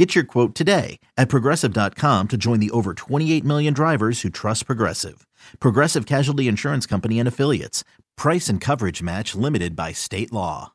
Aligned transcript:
Get 0.00 0.14
your 0.14 0.24
quote 0.24 0.54
today 0.54 0.98
at 1.18 1.28
progressive.com 1.28 2.28
to 2.28 2.36
join 2.38 2.58
the 2.58 2.70
over 2.70 2.94
28 2.94 3.44
million 3.44 3.74
drivers 3.74 4.22
who 4.22 4.30
trust 4.30 4.64
Progressive. 4.64 5.26
Progressive 5.58 6.06
Casualty 6.06 6.48
Insurance 6.48 6.86
Company 6.86 7.18
and 7.18 7.28
Affiliates. 7.28 7.84
Price 8.16 8.48
and 8.48 8.62
coverage 8.62 9.02
match 9.02 9.34
limited 9.34 9.76
by 9.76 9.92
state 9.92 10.32
law. 10.32 10.72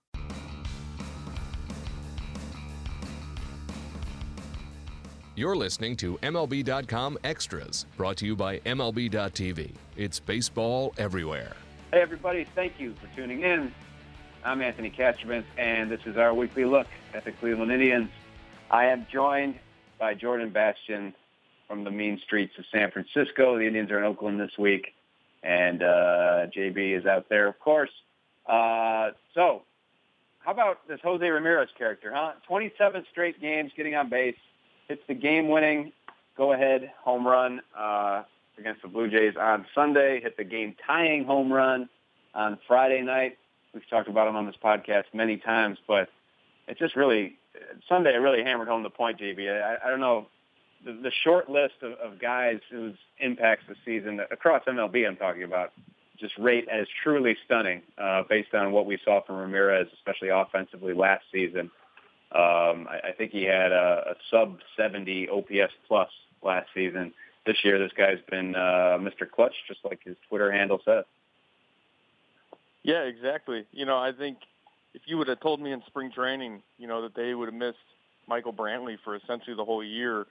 You're 5.34 5.56
listening 5.56 5.96
to 5.96 6.20
MLB.com 6.20 7.18
Extras, 7.24 7.88
brought 7.98 8.18
to 8.18 8.28
you 8.28 8.36
by 8.36 8.60
MLB.tv. 8.60 9.74
It's 9.98 10.20
baseball 10.20 10.94
everywhere. 11.00 11.56
Hey, 11.92 12.02
everybody, 12.02 12.46
thank 12.54 12.80
you 12.80 12.94
for 13.02 13.08
tuning 13.16 13.42
in. 13.42 13.74
I'm 14.44 14.62
Anthony 14.62 14.92
Castrovince, 14.92 15.46
and 15.58 15.90
this 15.90 16.02
is 16.06 16.16
our 16.16 16.32
weekly 16.32 16.66
look 16.66 16.86
at 17.16 17.26
the 17.26 17.32
Cleveland 17.32 17.72
Indians. 17.72 18.12
I 18.72 18.86
am 18.86 19.06
joined 19.12 19.56
by 20.00 20.16
Jordan 20.16 20.50
Bastian 20.50 21.14
from 21.68 21.84
the 21.84 21.92
mean 21.92 22.20
streets 22.24 22.54
of 22.58 22.66
San 22.72 22.92
Francisco. 22.92 23.58
The 23.58 23.66
Indians 23.66 23.92
are 23.92 24.00
in 24.00 24.04
Oakland 24.04 24.40
this 24.40 24.58
week, 24.58 24.94
and 25.44 25.84
uh, 25.84 26.48
JB 26.56 26.98
is 27.00 27.06
out 27.06 27.28
there, 27.30 27.48
of 27.48 27.60
course. 27.60 27.92
Uh, 28.48 29.10
so, 29.34 29.64
how 30.40 30.52
about 30.52 30.88
this 30.88 31.00
Jose 31.04 31.26
Ramirez 31.26 31.70
character, 31.78 32.12
huh? 32.14 32.34
27 32.48 33.06
straight 33.12 33.40
games 33.40 33.72
getting 33.76 33.96
on 33.96 34.10
base, 34.10 34.36
hits 34.88 35.02
the 35.08 35.14
game-winning 35.14 35.92
go-ahead 36.38 36.92
home 37.04 37.26
run 37.26 37.62
uh, 37.78 38.24
against 38.58 38.82
the 38.82 38.88
Blue 38.88 39.10
Jays 39.10 39.36
on 39.40 39.66
Sunday, 39.74 40.22
hit 40.22 40.38
the 40.38 40.44
game-tying 40.44 41.24
home 41.24 41.52
run 41.52 41.88
on 42.34 42.58
Friday 42.68 43.02
night. 43.02 43.38
We've 43.74 43.88
talked 43.90 44.10
about 44.10 44.28
him 44.28 44.36
on 44.36 44.46
this 44.46 44.56
podcast 44.64 45.06
many 45.14 45.38
times, 45.38 45.78
but 45.88 46.10
it 46.68 46.78
just 46.78 46.96
really 46.96 47.38
Sunday 47.88 48.14
it 48.14 48.18
really 48.18 48.44
hammered 48.44 48.68
home 48.68 48.84
the 48.84 48.90
point, 48.90 49.20
JB. 49.20 49.50
I, 49.50 49.88
I 49.88 49.90
don't 49.90 50.00
know 50.00 50.28
the, 50.86 50.94
the 50.94 51.12
short 51.24 51.50
list 51.50 51.76
of, 51.82 51.94
of 51.94 52.20
guys 52.20 52.60
whose 52.72 52.96
impacts 53.20 53.64
the 53.68 53.76
season 53.84 54.22
across 54.32 54.64
MLB. 54.66 55.08
I'm 55.08 55.16
talking 55.16 55.44
about 55.44 55.72
just 56.20 56.38
rate 56.38 56.68
as 56.72 56.88
truly 57.04 57.36
stunning 57.46 57.82
uh, 57.98 58.24
based 58.30 58.54
on 58.54 58.72
what 58.72 58.86
we 58.86 58.98
saw 59.04 59.22
from 59.26 59.38
Ramirez, 59.38 59.88
especially 59.94 60.30
offensively 60.30 60.94
last 60.94 61.24
season. 61.32 61.72
Um, 62.32 62.88
I, 62.90 63.10
I 63.10 63.12
think 63.18 63.32
he 63.32 63.44
had 63.44 63.72
a, 63.72 64.12
a 64.12 64.16
sub 64.32 64.60
70 64.78 65.30
OPS 65.30 65.74
plus 65.88 66.10
last 66.44 66.68
season. 66.74 67.14
This 67.46 67.58
year, 67.64 67.78
this 67.78 67.92
guy's 67.98 68.20
been 68.30 68.56
uh, 68.56 68.98
Mr. 69.00 69.30
Clutch, 69.30 69.54
just 69.68 69.82
like 69.84 70.00
his 70.04 70.16
Twitter 70.30 70.52
handle 70.52 70.80
says. 70.86 71.06
Yeah, 72.84 73.04
exactly. 73.04 73.66
You 73.72 73.86
know, 73.86 73.98
I 73.98 74.12
think 74.12 74.38
if 74.96 75.02
you 75.06 75.18
would 75.18 75.28
have 75.28 75.42
told 75.42 75.60
me 75.60 75.74
in 75.74 75.84
spring 75.88 76.10
training, 76.12 76.62
you 76.78 76.88
know, 76.88 77.02
that 77.02 77.16
they 77.16 77.36
would 77.36 77.48
have 77.48 77.54
missed 77.54 77.78
Michael 78.28 78.54
Brantley 78.54 78.98
for 79.04 79.16
essentially 79.16 79.56
the 79.56 79.66
whole 79.66 79.84
year, 79.84 80.26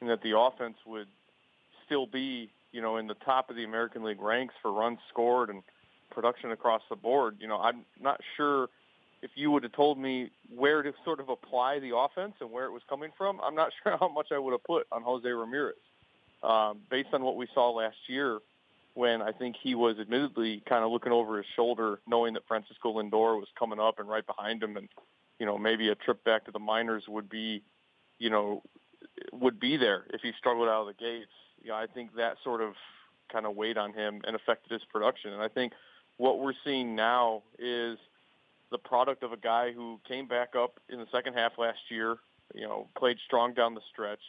and 0.00 0.10
that 0.10 0.22
the 0.22 0.38
offense 0.38 0.76
would 0.86 1.08
still 1.86 2.06
be, 2.06 2.50
you 2.70 2.82
know, 2.82 2.98
in 2.98 3.06
the 3.06 3.14
top 3.14 3.48
of 3.50 3.56
the 3.56 3.64
American 3.64 4.04
League 4.04 4.20
ranks 4.20 4.54
for 4.62 4.72
runs 4.72 4.98
scored 5.08 5.48
and 5.48 5.62
production 6.10 6.50
across 6.50 6.82
the 6.90 6.96
board, 6.96 7.36
you 7.40 7.48
know, 7.48 7.58
I'm 7.58 7.84
not 8.00 8.20
sure 8.36 8.68
if 9.22 9.30
you 9.34 9.50
would 9.50 9.62
have 9.62 9.72
told 9.72 9.98
me 9.98 10.30
where 10.54 10.82
to 10.82 10.92
sort 11.04 11.20
of 11.20 11.28
apply 11.28 11.78
the 11.78 11.96
offense 11.96 12.34
and 12.40 12.50
where 12.50 12.66
it 12.66 12.72
was 12.72 12.82
coming 12.88 13.10
from. 13.16 13.40
I'm 13.42 13.54
not 13.54 13.72
sure 13.82 13.96
how 13.98 14.08
much 14.08 14.28
I 14.32 14.38
would 14.38 14.52
have 14.52 14.64
put 14.64 14.86
on 14.92 15.02
Jose 15.02 15.28
Ramirez. 15.28 15.76
Um, 16.42 16.78
based 16.90 17.10
on 17.12 17.22
what 17.22 17.36
we 17.36 17.46
saw 17.52 17.70
last 17.70 17.96
year, 18.06 18.38
when 18.94 19.22
I 19.22 19.32
think 19.32 19.56
he 19.62 19.74
was 19.74 19.98
admittedly 19.98 20.62
kind 20.68 20.84
of 20.84 20.90
looking 20.90 21.12
over 21.12 21.36
his 21.36 21.46
shoulder, 21.54 22.00
knowing 22.06 22.34
that 22.34 22.46
Francisco 22.46 22.94
Lindor 22.94 23.38
was 23.38 23.48
coming 23.58 23.78
up 23.78 23.98
and 23.98 24.08
right 24.08 24.26
behind 24.26 24.62
him, 24.62 24.76
and 24.76 24.88
you 25.38 25.46
know 25.46 25.58
maybe 25.58 25.88
a 25.88 25.94
trip 25.94 26.22
back 26.24 26.44
to 26.46 26.50
the 26.50 26.58
minors 26.58 27.04
would 27.08 27.28
be, 27.28 27.62
you 28.18 28.30
know, 28.30 28.62
would 29.32 29.60
be 29.60 29.76
there 29.76 30.04
if 30.12 30.20
he 30.22 30.32
struggled 30.38 30.68
out 30.68 30.82
of 30.82 30.86
the 30.86 30.94
gates. 30.94 31.30
You 31.62 31.70
know, 31.70 31.76
I 31.76 31.86
think 31.86 32.16
that 32.16 32.36
sort 32.42 32.60
of 32.60 32.74
kind 33.32 33.46
of 33.46 33.54
weighed 33.54 33.78
on 33.78 33.92
him 33.92 34.22
and 34.26 34.34
affected 34.34 34.72
his 34.72 34.82
production. 34.92 35.32
And 35.32 35.42
I 35.42 35.48
think 35.48 35.72
what 36.16 36.40
we're 36.40 36.54
seeing 36.64 36.96
now 36.96 37.42
is 37.58 37.98
the 38.70 38.78
product 38.78 39.22
of 39.22 39.32
a 39.32 39.36
guy 39.36 39.72
who 39.72 40.00
came 40.06 40.26
back 40.26 40.54
up 40.56 40.80
in 40.88 40.98
the 40.98 41.06
second 41.12 41.34
half 41.34 41.52
last 41.58 41.78
year. 41.88 42.16
You 42.54 42.62
know, 42.62 42.88
played 42.98 43.18
strong 43.24 43.54
down 43.54 43.74
the 43.74 43.80
stretch, 43.92 44.20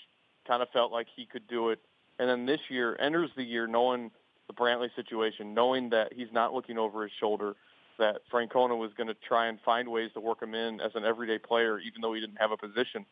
kind 0.48 0.62
of 0.62 0.70
felt 0.70 0.92
like 0.92 1.08
he 1.16 1.26
could 1.26 1.48
do 1.48 1.70
it, 1.70 1.80
and 2.20 2.30
then 2.30 2.46
this 2.46 2.60
year 2.70 2.96
enters 3.00 3.32
the 3.36 3.44
year 3.44 3.66
knowing 3.66 4.12
the 4.52 4.64
Brantley 4.64 4.90
situation, 4.96 5.54
knowing 5.54 5.90
that 5.90 6.14
he's 6.14 6.32
not 6.32 6.54
looking 6.54 6.78
over 6.78 7.04
his 7.04 7.12
shoulder, 7.20 7.56
that 7.98 8.22
Francona 8.32 8.78
was 8.78 8.92
going 8.96 9.08
to 9.08 9.16
try 9.28 9.48
and 9.48 9.60
find 9.64 9.90
ways 9.90 10.12
to 10.14 10.20
work 10.20 10.42
him 10.42 10.56
in 10.56 10.82
as 10.82 10.92
an 10.96 11.06
everyday 11.06 11.38
player, 11.38 11.80
even 11.80 12.02
though 12.02 12.14
he 12.14 12.20
didn't 12.20 12.40
have 12.40 12.52
a 12.52 12.58
position. 12.58 13.06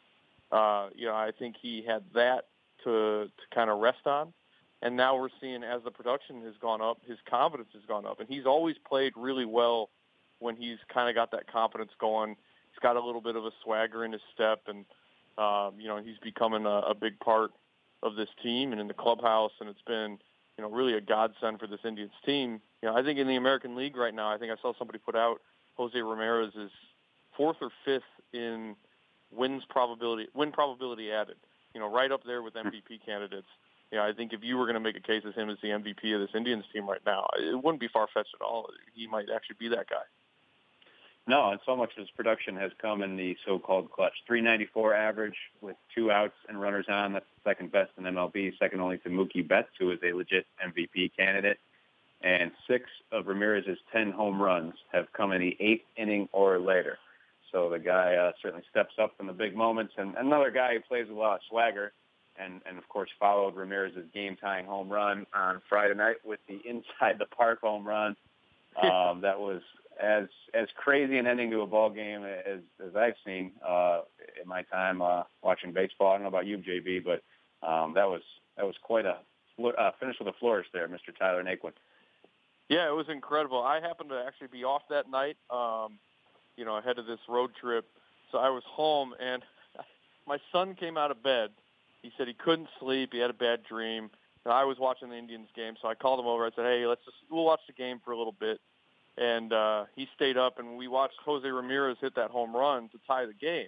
Uh, 0.52 0.90
you 0.96 1.06
know, 1.06 1.14
I 1.14 1.32
think 1.38 1.56
he 1.62 1.84
had 1.88 2.04
that 2.16 2.48
to 2.84 3.26
to 3.26 3.56
kind 3.56 3.70
of 3.70 3.80
rest 3.80 4.06
on. 4.06 4.34
And 4.82 4.96
now 4.96 5.20
we're 5.20 5.30
seeing 5.42 5.64
as 5.64 5.84
the 5.84 5.92
production 5.92 6.42
has 6.46 6.54
gone 6.62 6.82
up, 6.82 7.00
his 7.06 7.18
confidence 7.30 7.70
has 7.74 7.84
gone 7.86 8.06
up, 8.06 8.20
and 8.20 8.30
he's 8.30 8.46
always 8.46 8.78
played 8.88 9.14
really 9.16 9.46
well 9.46 9.90
when 10.40 10.56
he's 10.56 10.78
kind 10.92 11.10
of 11.10 11.16
got 11.16 11.32
that 11.32 11.52
confidence 11.52 11.92
going. 12.00 12.30
He's 12.30 12.80
got 12.82 12.96
a 12.96 13.06
little 13.06 13.22
bit 13.22 13.36
of 13.36 13.46
a 13.46 13.52
swagger 13.64 14.06
in 14.06 14.14
his 14.14 14.22
step, 14.34 14.62
and 14.68 14.86
um, 15.38 15.80
you 15.80 15.88
know 15.88 16.02
he's 16.02 16.18
becoming 16.24 16.66
a, 16.66 16.80
a 16.90 16.96
big 16.96 17.20
part 17.20 17.52
of 18.02 18.16
this 18.16 18.30
team 18.42 18.72
and 18.72 18.80
in 18.80 18.88
the 18.88 18.94
clubhouse, 18.94 19.52
and 19.60 19.70
it's 19.70 19.82
been 19.86 20.18
you 20.60 20.66
know, 20.66 20.72
really 20.76 20.94
a 20.94 21.00
godsend 21.00 21.58
for 21.58 21.68
this 21.68 21.80
Indians 21.86 22.12
team. 22.26 22.60
You 22.82 22.90
know, 22.90 22.96
I 22.98 23.02
think 23.02 23.18
in 23.18 23.30
the 23.30 23.38
American 23.38 23.78
League 23.78 23.96
right 23.96 24.14
now, 24.14 24.30
I 24.30 24.38
think 24.38 24.52
I 24.52 24.62
saw 24.62 24.74
somebody 24.78 25.00
put 25.00 25.16
out 25.16 25.40
Jose 25.78 25.98
Ramirez 25.98 26.52
is 26.54 26.70
fourth 27.38 27.56
or 27.62 27.70
fifth 27.86 28.04
in 28.34 28.76
wins 29.32 29.64
probability, 29.70 30.28
win 30.34 30.52
probability 30.52 31.14
added. 31.14 31.38
You 31.74 31.80
know, 31.80 31.90
right 31.90 32.12
up 32.12 32.26
there 32.26 32.42
with 32.42 32.56
MVP 32.56 33.06
candidates. 33.06 33.48
You 33.90 34.00
know, 34.00 34.04
I 34.04 34.12
think 34.12 34.34
if 34.34 34.44
you 34.44 34.58
were 34.58 34.66
going 34.66 34.74
to 34.74 34.82
make 34.82 34.98
a 34.98 35.02
case 35.02 35.24
as 35.26 35.34
him 35.34 35.50
as 35.50 35.58
the 35.62 35.70
MVP 35.70 36.14
of 36.14 36.20
this 36.20 36.36
Indians 36.36 36.66
team 36.74 36.90
right 36.90 37.00
now, 37.06 37.26
it 37.38 37.56
wouldn't 37.56 37.80
be 37.80 37.88
far 37.88 38.08
fetched 38.14 38.36
at 38.38 38.44
all. 38.44 38.70
He 38.94 39.08
might 39.08 39.28
actually 39.34 39.56
be 39.60 39.70
that 39.70 39.90
guy. 39.90 40.04
No, 41.28 41.52
and 41.52 41.60
so 41.66 41.76
much 41.76 41.92
of 41.92 42.02
his 42.02 42.10
production 42.12 42.56
has 42.56 42.72
come 42.82 43.04
in 43.04 43.16
the 43.16 43.38
so-called 43.46 43.92
clutch. 43.92 44.14
394 44.26 44.96
average 44.96 45.36
with 45.62 45.76
two 45.94 46.12
outs 46.12 46.34
and 46.48 46.60
runners 46.60 46.88
on. 46.90 47.14
That's 47.14 47.26
the 47.44 47.50
second 47.50 47.72
best 47.72 47.92
in 47.98 48.04
MLB, 48.06 48.58
second 48.58 48.82
only 48.82 48.98
to 49.00 49.10
Mookie 49.10 49.48
Betts, 49.48 49.70
who 49.78 49.92
is 49.92 50.00
a 50.04 50.14
legit 50.14 50.48
MVP 50.66 51.12
candidate. 51.16 51.60
And 52.22 52.52
six 52.68 52.86
of 53.12 53.28
Ramirez's 53.28 53.78
10 53.94 54.12
home 54.12 54.42
runs 54.42 54.74
have 54.92 55.06
come 55.14 55.32
in 55.32 55.42
the 55.42 55.56
eighth 55.60 55.86
inning 55.96 56.28
or 56.32 56.60
later. 56.60 56.98
So 57.52 57.70
the 57.70 57.80
guy 57.80 58.16
uh, 58.16 58.32
certainly 58.42 58.66
steps 58.70 58.94
up 59.02 59.14
in 59.20 59.28
the 59.28 59.34
big 59.34 59.56
moments. 59.56 59.94
And 59.98 60.16
another 60.16 60.52
guy 60.52 60.74
who 60.74 60.82
plays 60.82 61.08
with 61.08 61.18
a 61.18 61.20
lot 61.20 61.36
of 61.36 61.42
swagger 61.50 61.94
and, 62.40 62.62
and 62.66 62.78
of 62.78 62.88
course, 62.90 63.10
followed 63.20 63.56
Ramirez's 63.56 64.06
game-tying 64.14 64.66
home 64.66 64.90
run 64.90 65.26
on 65.34 65.62
Friday 65.70 65.96
night 65.96 66.18
with 66.24 66.40
the 66.48 66.60
inside 66.66 67.20
the 67.20 67.26
park 67.26 67.62
home 67.62 67.88
run. 67.88 68.16
Um, 68.82 69.22
that 69.22 69.40
was 69.40 69.62
as 70.00 70.26
as 70.54 70.68
crazy 70.76 71.18
an 71.18 71.28
ending 71.28 71.52
to 71.52 71.62
a 71.62 71.68
ball 71.68 71.90
game 71.90 72.24
as 72.24 72.60
as 72.86 72.96
I've 72.96 73.16
seen 73.26 73.52
uh, 73.68 74.02
in 74.42 74.48
my 74.48 74.64
time 74.64 75.02
uh, 75.02 75.24
watching 75.44 75.74
baseball. 75.74 76.12
I 76.12 76.14
don't 76.14 76.24
know 76.24 76.30
about 76.30 76.46
you, 76.46 76.58
JB, 76.58 77.04
but 77.04 77.22
um, 77.68 77.94
that 77.96 78.08
was 78.08 78.22
that 78.58 78.66
was 78.66 78.76
quite 78.82 79.06
a 79.06 79.18
uh, 79.60 79.92
finish 80.00 80.16
with 80.20 80.28
a 80.28 80.38
flourish 80.40 80.68
there, 80.74 80.88
Mr. 80.88 81.16
Tyler 81.18 81.44
Naquin. 81.44 81.74
Yeah, 82.70 82.88
it 82.88 82.96
was 82.96 83.08
incredible. 83.10 83.62
I 83.62 83.82
happened 83.82 84.10
to 84.10 84.24
actually 84.26 84.48
be 84.48 84.64
off 84.64 84.84
that 84.90 85.10
night, 85.10 85.38
um, 85.50 85.98
you 86.56 86.64
know, 86.64 86.78
ahead 86.78 87.00
of 87.00 87.08
this 87.08 87.20
road 87.28 87.52
trip, 87.60 87.86
so 88.32 88.38
I 88.38 88.50
was 88.50 88.64
home 88.66 89.14
and 89.20 89.44
my 90.28 90.38
son 90.52 90.76
came 90.76 90.98
out 90.98 91.12
of 91.12 91.22
bed. 91.24 91.50
He 92.02 92.12
said 92.18 92.28
he 92.28 92.34
couldn't 92.34 92.70
sleep. 92.80 93.10
He 93.12 93.20
had 93.20 93.30
a 93.30 93.34
bad 93.34 93.64
dream. 93.64 94.10
I 94.46 94.64
was 94.64 94.78
watching 94.80 95.10
the 95.10 95.18
Indians 95.18 95.50
game, 95.56 95.76
so 95.82 95.88
I 95.88 95.96
called 95.96 96.20
him 96.20 96.26
over. 96.26 96.46
I 96.46 96.50
said, 96.56 96.66
"Hey, 96.66 96.86
let's 96.88 97.04
just 97.06 97.18
we'll 97.30 97.44
watch 97.44 97.60
the 97.68 97.74
game 97.74 98.00
for 98.04 98.12
a 98.12 98.18
little 98.18 98.36
bit." 98.40 98.60
And 99.20 99.52
uh, 99.52 99.84
he 99.96 100.08
stayed 100.16 100.38
up, 100.38 100.60
and 100.60 100.78
we 100.78 100.88
watched 100.88 101.18
Jose 101.26 101.48
Ramirez 101.48 101.98
hit 102.00 102.16
that 102.16 102.32
home 102.32 102.56
run 102.56 102.88
to 102.90 103.00
tie 103.06 103.26
the 103.26 103.34
game. 103.34 103.68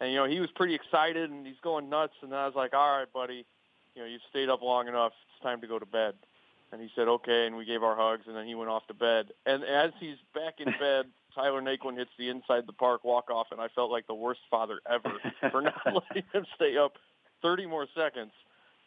And 0.00 0.10
you 0.12 0.18
know 0.18 0.26
he 0.26 0.40
was 0.40 0.50
pretty 0.50 0.74
excited, 0.74 1.30
and 1.30 1.46
he's 1.46 1.60
going 1.62 1.88
nuts. 1.88 2.14
And 2.22 2.34
I 2.34 2.46
was 2.46 2.54
like, 2.54 2.74
"All 2.74 2.98
right, 2.98 3.12
buddy, 3.12 3.46
you 3.94 4.02
know 4.02 4.08
you've 4.08 4.22
stayed 4.28 4.48
up 4.48 4.60
long 4.60 4.88
enough. 4.88 5.12
It's 5.32 5.42
time 5.42 5.60
to 5.60 5.66
go 5.66 5.78
to 5.78 5.86
bed." 5.86 6.14
And 6.72 6.82
he 6.82 6.90
said, 6.94 7.08
"Okay," 7.08 7.46
and 7.46 7.56
we 7.56 7.64
gave 7.64 7.82
our 7.82 7.96
hugs, 7.96 8.24
and 8.26 8.36
then 8.36 8.46
he 8.46 8.54
went 8.54 8.70
off 8.70 8.86
to 8.88 8.94
bed. 8.94 9.28
And 9.46 9.64
as 9.64 9.92
he's 10.00 10.16
back 10.34 10.54
in 10.58 10.66
bed, 10.80 11.06
Tyler 11.34 11.62
Naquin 11.62 11.96
hits 11.96 12.10
the 12.18 12.28
inside 12.28 12.66
the 12.66 12.72
park 12.72 13.04
walk 13.04 13.30
off, 13.30 13.48
and 13.52 13.60
I 13.60 13.68
felt 13.68 13.90
like 13.90 14.06
the 14.08 14.14
worst 14.14 14.40
father 14.50 14.80
ever 14.88 15.12
for 15.50 15.62
not 15.62 15.80
letting 15.86 16.24
him 16.32 16.44
stay 16.56 16.76
up 16.76 16.98
30 17.42 17.66
more 17.66 17.86
seconds. 17.94 18.32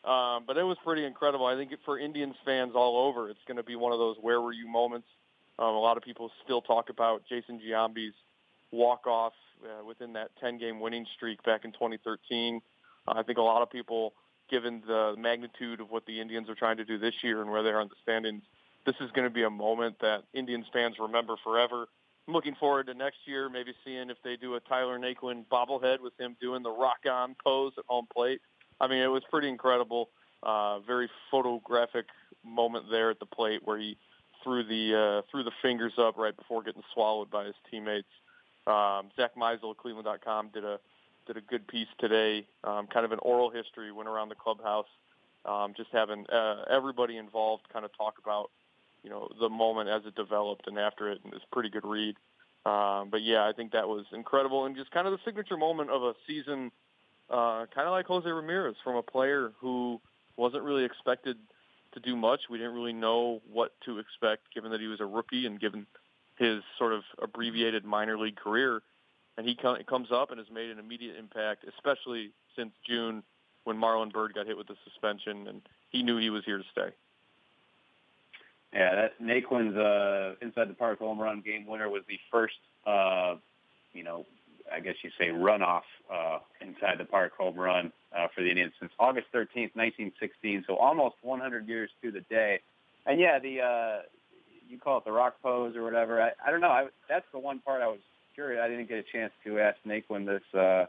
Um, 0.03 0.43
but 0.47 0.57
it 0.57 0.63
was 0.63 0.77
pretty 0.83 1.05
incredible. 1.05 1.45
I 1.45 1.55
think 1.55 1.71
for 1.85 1.99
Indians 1.99 2.35
fans 2.43 2.73
all 2.75 3.07
over, 3.07 3.29
it's 3.29 3.43
going 3.47 3.57
to 3.57 3.63
be 3.63 3.75
one 3.75 3.93
of 3.93 3.99
those 3.99 4.17
"Where 4.19 4.41
were 4.41 4.51
you?" 4.53 4.67
moments 4.67 5.07
Um, 5.59 5.75
a 5.75 5.79
lot 5.79 5.97
of 5.97 6.03
people 6.03 6.31
still 6.43 6.61
talk 6.61 6.89
about 6.89 7.23
Jason 7.27 7.59
Giambi's 7.59 8.13
walk-off 8.71 9.33
uh, 9.63 9.85
within 9.85 10.13
that 10.13 10.31
10-game 10.41 10.79
winning 10.79 11.05
streak 11.15 11.43
back 11.43 11.65
in 11.65 11.71
2013. 11.71 12.61
Uh, 13.07 13.13
I 13.15 13.23
think 13.23 13.37
a 13.37 13.41
lot 13.41 13.61
of 13.61 13.69
people, 13.69 14.13
given 14.49 14.81
the 14.87 15.15
magnitude 15.17 15.81
of 15.81 15.91
what 15.91 16.05
the 16.05 16.19
Indians 16.19 16.49
are 16.49 16.55
trying 16.55 16.77
to 16.77 16.85
do 16.85 16.97
this 16.97 17.13
year 17.23 17.41
and 17.41 17.51
where 17.51 17.63
they 17.63 17.69
are 17.69 17.81
in 17.81 17.89
the 17.89 17.95
standings, 18.01 18.43
this 18.85 18.95
is 19.01 19.11
going 19.11 19.27
to 19.27 19.33
be 19.33 19.43
a 19.43 19.49
moment 19.49 19.97
that 20.01 20.23
Indians 20.33 20.65
fans 20.73 20.95
remember 20.99 21.35
forever. 21.43 21.87
I'm 22.27 22.33
looking 22.33 22.55
forward 22.55 22.87
to 22.87 22.93
next 22.93 23.17
year, 23.25 23.49
maybe 23.49 23.73
seeing 23.83 24.09
if 24.09 24.17
they 24.23 24.35
do 24.35 24.55
a 24.55 24.59
Tyler 24.59 24.97
Naquin 24.99 25.45
bobblehead 25.51 25.99
with 26.01 26.13
him 26.19 26.35
doing 26.39 26.63
the 26.63 26.71
rock 26.71 26.99
on 27.09 27.35
pose 27.43 27.73
at 27.77 27.85
home 27.87 28.07
plate. 28.13 28.41
I 28.79 28.87
mean, 28.87 29.01
it 29.01 29.07
was 29.07 29.23
pretty 29.29 29.49
incredible. 29.49 30.09
Uh, 30.43 30.79
very 30.79 31.09
photographic 31.29 32.05
moment 32.43 32.85
there 32.89 33.11
at 33.11 33.19
the 33.19 33.25
plate 33.25 33.61
where 33.63 33.77
he 33.77 33.97
threw 34.43 34.63
the 34.63 34.95
uh, 34.95 35.21
threw 35.31 35.43
the 35.43 35.51
fingers 35.61 35.93
up 35.97 36.17
right 36.17 36.35
before 36.35 36.63
getting 36.63 36.83
swallowed 36.93 37.29
by 37.29 37.45
his 37.45 37.55
teammates. 37.69 38.07
Um, 38.67 39.09
Zach 39.15 39.35
Meisel 39.35 39.71
of 39.71 39.77
Cleveland.com 39.77 40.49
did 40.53 40.63
a 40.63 40.79
did 41.27 41.37
a 41.37 41.41
good 41.41 41.67
piece 41.67 41.87
today, 41.99 42.45
um, 42.63 42.87
kind 42.87 43.05
of 43.05 43.11
an 43.11 43.19
oral 43.21 43.49
history, 43.49 43.91
went 43.91 44.09
around 44.09 44.29
the 44.29 44.35
clubhouse, 44.35 44.87
um, 45.45 45.73
just 45.75 45.89
having 45.91 46.25
uh, 46.27 46.63
everybody 46.69 47.17
involved 47.17 47.63
kind 47.71 47.85
of 47.85 47.95
talk 47.97 48.15
about 48.23 48.49
you 49.03 49.09
know 49.09 49.29
the 49.39 49.49
moment 49.49 49.89
as 49.89 50.01
it 50.05 50.15
developed 50.15 50.67
and 50.67 50.77
after 50.77 51.11
it, 51.11 51.19
and 51.23 51.33
it's 51.33 51.45
pretty 51.51 51.69
good 51.69 51.85
read. 51.85 52.15
Um, 52.65 53.09
but 53.09 53.23
yeah, 53.23 53.47
I 53.47 53.53
think 53.53 53.71
that 53.71 53.87
was 53.87 54.05
incredible 54.13 54.65
and 54.65 54.75
just 54.75 54.91
kind 54.91 55.07
of 55.07 55.13
the 55.13 55.19
signature 55.25 55.57
moment 55.57 55.89
of 55.89 56.03
a 56.03 56.13
season, 56.27 56.71
uh, 57.29 57.65
kind 57.73 57.87
of 57.87 57.91
like 57.91 58.05
Jose 58.05 58.29
Ramirez 58.29 58.75
from 58.83 58.95
a 58.95 59.01
player 59.01 59.51
who 59.59 59.99
wasn't 60.37 60.63
really 60.63 60.83
expected 60.83 61.37
to 61.93 61.99
do 61.99 62.15
much. 62.15 62.41
We 62.49 62.57
didn't 62.57 62.73
really 62.73 62.93
know 62.93 63.41
what 63.51 63.73
to 63.85 63.99
expect 63.99 64.53
given 64.53 64.71
that 64.71 64.81
he 64.81 64.87
was 64.87 64.99
a 64.99 65.05
rookie 65.05 65.45
and 65.45 65.59
given 65.59 65.85
his 66.37 66.61
sort 66.77 66.93
of 66.93 67.03
abbreviated 67.21 67.85
minor 67.85 68.17
league 68.17 68.35
career. 68.35 68.81
And 69.37 69.47
he 69.47 69.55
comes 69.55 70.09
up 70.11 70.29
and 70.31 70.39
has 70.39 70.47
made 70.53 70.69
an 70.69 70.79
immediate 70.79 71.15
impact, 71.17 71.65
especially 71.67 72.31
since 72.55 72.71
June 72.87 73.23
when 73.63 73.77
Marlon 73.77 74.11
Byrd 74.11 74.33
got 74.33 74.47
hit 74.47 74.57
with 74.57 74.67
the 74.67 74.75
suspension, 74.83 75.47
and 75.47 75.61
he 75.89 76.03
knew 76.03 76.17
he 76.17 76.29
was 76.29 76.43
here 76.45 76.57
to 76.57 76.63
stay. 76.71 76.89
Yeah, 78.73 78.95
that 78.95 79.21
Naquin's 79.21 79.75
uh, 79.75 80.35
inside 80.41 80.69
the 80.69 80.73
park 80.73 80.99
home 80.99 81.19
run 81.19 81.41
game 81.45 81.65
winner 81.65 81.89
was 81.89 82.03
the 82.07 82.17
first, 82.31 82.55
uh, 82.87 83.35
you 83.93 84.03
know, 84.03 84.25
I 84.73 84.79
guess 84.79 84.95
you 85.03 85.09
say 85.19 85.27
runoff 85.27 85.81
uh, 86.11 86.39
inside 86.61 86.97
the 86.97 87.05
park 87.05 87.33
home 87.37 87.55
run 87.55 87.91
uh, 88.17 88.27
for 88.33 88.41
the 88.43 88.49
Indians 88.49 88.73
since 88.79 88.91
August 88.99 89.27
13th, 89.33 89.75
1916. 89.75 90.65
So 90.67 90.75
almost 90.75 91.15
100 91.21 91.67
years 91.67 91.89
to 92.03 92.11
the 92.11 92.21
day. 92.21 92.59
And 93.05 93.19
yeah, 93.19 93.39
the 93.39 93.61
uh, 93.61 94.01
you 94.69 94.77
call 94.79 94.99
it 94.99 95.05
the 95.05 95.11
rock 95.11 95.35
pose 95.43 95.75
or 95.75 95.83
whatever. 95.83 96.21
I, 96.21 96.31
I 96.45 96.51
don't 96.51 96.61
know. 96.61 96.69
I, 96.69 96.87
that's 97.09 97.25
the 97.31 97.39
one 97.39 97.59
part 97.59 97.81
I 97.81 97.87
was 97.87 97.99
curious. 98.35 98.61
I 98.63 98.67
didn't 98.67 98.87
get 98.87 98.97
a 98.97 99.03
chance 99.03 99.33
to 99.45 99.59
ask 99.59 99.77
Naquin 99.85 100.25
this 100.25 100.59
uh, 100.59 100.85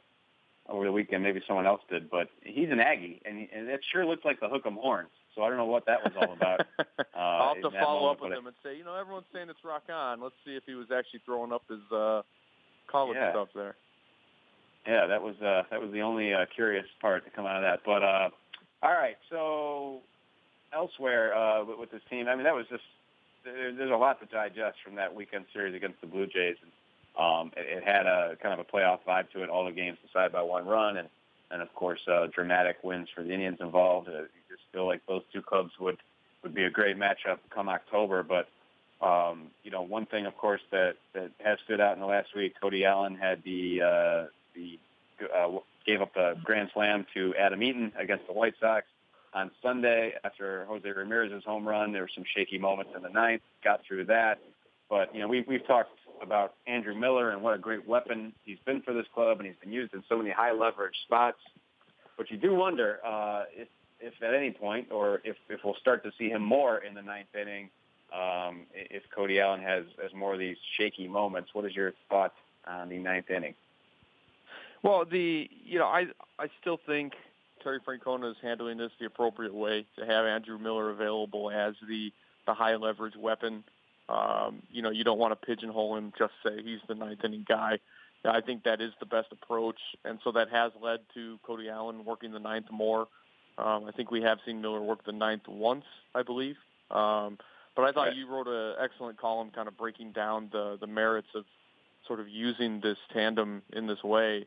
over 0.68 0.84
the 0.84 0.92
weekend. 0.92 1.22
Maybe 1.22 1.42
someone 1.46 1.66
else 1.66 1.80
did, 1.90 2.10
but 2.10 2.28
he's 2.42 2.70
an 2.70 2.80
Aggie, 2.80 3.20
and, 3.24 3.38
he, 3.38 3.48
and 3.54 3.68
it 3.68 3.80
sure 3.92 4.06
looks 4.06 4.24
like 4.24 4.40
the 4.40 4.48
Hook'em 4.48 4.76
horns. 4.76 5.10
So 5.34 5.42
I 5.42 5.48
don't 5.48 5.56
know 5.56 5.66
what 5.66 5.86
that 5.86 6.00
was 6.04 6.12
all 6.16 6.32
about. 6.32 6.66
Uh, 7.14 7.18
I'll 7.18 7.54
have 7.54 7.62
to 7.62 7.78
follow 7.78 8.00
moment, 8.00 8.16
up 8.16 8.22
with 8.22 8.32
him 8.32 8.46
and 8.46 8.56
say, 8.64 8.76
you 8.76 8.84
know, 8.84 8.96
everyone's 8.96 9.26
saying 9.32 9.48
it's 9.48 9.62
rock 9.62 9.84
on. 9.92 10.20
Let's 10.20 10.34
see 10.44 10.56
if 10.56 10.64
he 10.66 10.74
was 10.74 10.86
actually 10.90 11.20
throwing 11.24 11.52
up 11.52 11.62
his 11.68 11.84
uh, 11.92 12.22
college 12.92 13.16
yeah. 13.16 13.32
stuff 13.32 13.48
there. 13.54 13.74
Yeah, 14.86 15.06
that 15.06 15.22
was 15.22 15.36
uh, 15.40 15.62
that 15.70 15.80
was 15.80 15.90
the 15.92 16.02
only 16.02 16.34
uh, 16.34 16.46
curious 16.54 16.86
part 17.00 17.24
to 17.24 17.30
come 17.30 17.46
out 17.46 17.56
of 17.56 17.62
that. 17.62 17.80
But 17.84 18.02
uh, 18.02 18.30
all 18.82 18.92
right, 18.92 19.16
so 19.30 20.00
elsewhere 20.72 21.36
uh, 21.36 21.64
with, 21.64 21.78
with 21.78 21.90
this 21.90 22.02
team, 22.10 22.28
I 22.28 22.34
mean, 22.34 22.44
that 22.44 22.54
was 22.54 22.66
just 22.68 22.82
there, 23.44 23.72
there's 23.72 23.90
a 23.90 23.96
lot 23.96 24.20
to 24.20 24.26
digest 24.26 24.78
from 24.84 24.96
that 24.96 25.14
weekend 25.14 25.44
series 25.52 25.74
against 25.74 26.00
the 26.00 26.06
Blue 26.06 26.26
Jays. 26.26 26.56
And, 26.62 26.72
um, 27.16 27.52
it, 27.56 27.78
it 27.78 27.84
had 27.84 28.06
a 28.06 28.36
kind 28.42 28.58
of 28.58 28.66
a 28.66 28.76
playoff 28.76 29.00
vibe 29.06 29.30
to 29.32 29.42
it. 29.42 29.50
All 29.50 29.64
the 29.64 29.72
games 29.72 29.98
decided 30.04 30.32
by 30.32 30.42
one 30.42 30.66
run, 30.66 30.96
and 30.96 31.08
and 31.50 31.62
of 31.62 31.72
course 31.74 32.00
uh, 32.08 32.26
dramatic 32.34 32.78
wins 32.82 33.08
for 33.14 33.22
the 33.22 33.32
Indians 33.32 33.58
involved. 33.60 34.08
Uh, 34.08 34.22
you 34.22 34.42
just 34.50 34.62
feel 34.72 34.86
like 34.86 35.02
those 35.06 35.22
two 35.32 35.42
clubs 35.42 35.70
would 35.78 35.98
would 36.42 36.54
be 36.54 36.64
a 36.64 36.70
great 36.70 36.96
matchup 36.96 37.38
come 37.50 37.68
October. 37.68 38.22
But 38.22 38.48
um, 39.02 39.50
you 39.64 39.70
know, 39.70 39.82
one 39.82 40.06
thing, 40.06 40.26
of 40.26 40.36
course, 40.36 40.60
that 40.70 40.94
that 41.14 41.30
has 41.44 41.58
stood 41.64 41.80
out 41.80 41.94
in 41.94 42.00
the 42.00 42.06
last 42.06 42.28
week, 42.36 42.54
Cody 42.60 42.84
Allen 42.84 43.16
had 43.16 43.42
the 43.44 43.82
uh, 43.82 44.26
the 44.54 44.78
uh, 45.34 45.58
gave 45.84 46.00
up 46.00 46.14
the 46.14 46.34
grand 46.44 46.70
slam 46.72 47.06
to 47.14 47.34
Adam 47.34 47.62
Eaton 47.62 47.92
against 47.98 48.26
the 48.26 48.32
White 48.32 48.54
Sox 48.60 48.86
on 49.34 49.50
Sunday 49.62 50.14
after 50.24 50.64
Jose 50.66 50.88
Ramirez's 50.88 51.44
home 51.44 51.66
run. 51.66 51.92
There 51.92 52.02
were 52.02 52.10
some 52.14 52.24
shaky 52.36 52.58
moments 52.58 52.92
in 52.96 53.02
the 53.02 53.08
ninth. 53.08 53.42
Got 53.64 53.80
through 53.86 54.04
that, 54.06 54.38
but 54.88 55.12
you 55.14 55.20
know, 55.20 55.28
we've 55.28 55.46
we've 55.48 55.66
talked 55.66 55.90
about 56.22 56.54
Andrew 56.68 56.94
Miller 56.94 57.30
and 57.30 57.42
what 57.42 57.54
a 57.54 57.58
great 57.58 57.86
weapon 57.86 58.32
he's 58.44 58.58
been 58.64 58.82
for 58.82 58.94
this 58.94 59.06
club, 59.14 59.38
and 59.38 59.46
he's 59.46 59.56
been 59.60 59.72
used 59.72 59.94
in 59.94 60.04
so 60.08 60.16
many 60.16 60.30
high 60.30 60.52
leverage 60.52 60.94
spots. 61.04 61.38
But 62.16 62.30
you 62.30 62.36
do 62.36 62.54
wonder 62.54 63.00
uh, 63.04 63.44
if, 63.52 63.68
if 64.00 64.14
at 64.22 64.34
any 64.34 64.52
point, 64.52 64.92
or 64.92 65.20
if, 65.24 65.36
if 65.48 65.60
we'll 65.64 65.74
start 65.80 66.04
to 66.04 66.12
see 66.18 66.28
him 66.28 66.42
more 66.42 66.78
in 66.78 66.94
the 66.94 67.02
ninth 67.02 67.34
inning, 67.34 67.70
um, 68.12 68.66
if 68.74 69.02
Cody 69.14 69.40
Allen 69.40 69.62
has, 69.62 69.84
has 70.00 70.12
more 70.14 70.34
of 70.34 70.38
these 70.38 70.56
shaky 70.76 71.08
moments. 71.08 71.50
What 71.52 71.64
is 71.64 71.74
your 71.74 71.92
thought 72.08 72.34
on 72.66 72.88
the 72.88 72.98
ninth 72.98 73.30
inning? 73.30 73.54
Well, 74.82 75.04
the 75.04 75.48
you 75.64 75.78
know 75.78 75.86
I 75.86 76.06
I 76.38 76.48
still 76.60 76.78
think 76.86 77.12
Terry 77.62 77.80
Francona 77.80 78.30
is 78.30 78.36
handling 78.42 78.78
this 78.78 78.90
the 78.98 79.06
appropriate 79.06 79.54
way 79.54 79.86
to 79.98 80.04
have 80.04 80.26
Andrew 80.26 80.58
Miller 80.58 80.90
available 80.90 81.50
as 81.50 81.74
the 81.88 82.12
the 82.46 82.54
high 82.54 82.76
leverage 82.76 83.16
weapon. 83.16 83.64
Um, 84.08 84.62
you 84.70 84.82
know, 84.82 84.90
you 84.90 85.04
don't 85.04 85.18
want 85.18 85.32
to 85.32 85.46
pigeonhole 85.46 85.96
him, 85.96 86.12
just 86.18 86.32
say 86.44 86.60
he's 86.62 86.80
the 86.88 86.94
ninth 86.94 87.24
inning 87.24 87.46
guy. 87.48 87.78
I 88.24 88.40
think 88.40 88.64
that 88.64 88.80
is 88.80 88.92
the 89.00 89.06
best 89.06 89.28
approach, 89.32 89.78
and 90.04 90.18
so 90.22 90.30
that 90.32 90.48
has 90.50 90.70
led 90.80 91.00
to 91.14 91.38
Cody 91.42 91.68
Allen 91.68 92.04
working 92.04 92.32
the 92.32 92.38
ninth 92.38 92.66
more. 92.70 93.08
Um, 93.58 93.84
I 93.86 93.90
think 93.96 94.10
we 94.10 94.22
have 94.22 94.38
seen 94.46 94.60
Miller 94.60 94.80
work 94.80 95.04
the 95.04 95.12
ninth 95.12 95.48
once, 95.48 95.84
I 96.14 96.22
believe. 96.22 96.56
Um, 96.90 97.38
but 97.76 97.82
I 97.82 97.92
thought 97.92 98.08
right. 98.08 98.16
you 98.16 98.28
wrote 98.28 98.48
an 98.48 98.74
excellent 98.82 99.18
column, 99.20 99.50
kind 99.54 99.68
of 99.68 99.76
breaking 99.76 100.12
down 100.12 100.48
the 100.52 100.76
the 100.80 100.86
merits 100.86 101.28
of 101.34 101.44
sort 102.06 102.20
of 102.20 102.28
using 102.28 102.80
this 102.80 102.98
tandem 103.12 103.62
in 103.72 103.86
this 103.86 104.02
way, 104.02 104.46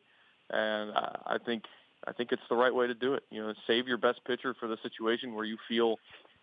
and 0.49 0.91
I, 0.91 1.17
I 1.25 1.37
think 1.37 1.63
I 2.07 2.13
think 2.13 2.31
it's 2.31 2.41
the 2.49 2.55
right 2.55 2.73
way 2.73 2.87
to 2.87 2.93
do 2.93 3.13
it. 3.13 3.23
You 3.31 3.41
know, 3.41 3.53
save 3.67 3.87
your 3.87 3.97
best 3.97 4.23
pitcher 4.25 4.53
for 4.59 4.67
the 4.67 4.77
situation 4.83 5.33
where 5.33 5.45
you 5.45 5.57
feel 5.67 5.97